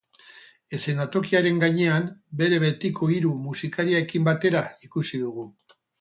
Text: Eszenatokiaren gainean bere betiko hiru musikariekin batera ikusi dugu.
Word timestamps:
Eszenatokiaren 0.77 1.59
gainean 1.63 2.09
bere 2.41 2.59
betiko 2.63 3.11
hiru 3.17 3.35
musikariekin 3.49 4.27
batera 4.31 4.63
ikusi 4.89 5.21
dugu. 5.27 5.47